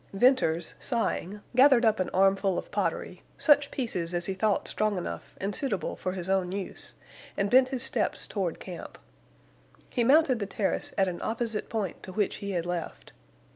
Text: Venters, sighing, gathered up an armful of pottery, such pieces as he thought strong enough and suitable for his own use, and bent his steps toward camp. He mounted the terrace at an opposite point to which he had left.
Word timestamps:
Venters, 0.13 0.73
sighing, 0.79 1.41
gathered 1.55 1.85
up 1.85 1.99
an 1.99 2.09
armful 2.11 2.57
of 2.57 2.71
pottery, 2.71 3.21
such 3.37 3.69
pieces 3.69 4.15
as 4.15 4.25
he 4.25 4.33
thought 4.33 4.67
strong 4.67 4.97
enough 4.97 5.35
and 5.39 5.53
suitable 5.53 5.95
for 5.95 6.13
his 6.13 6.27
own 6.27 6.51
use, 6.51 6.95
and 7.37 7.51
bent 7.51 7.69
his 7.69 7.83
steps 7.83 8.25
toward 8.25 8.59
camp. 8.59 8.97
He 9.91 10.03
mounted 10.03 10.39
the 10.39 10.47
terrace 10.47 10.91
at 10.97 11.07
an 11.07 11.21
opposite 11.21 11.69
point 11.69 12.01
to 12.01 12.11
which 12.13 12.37
he 12.37 12.49
had 12.49 12.65
left. 12.65 13.13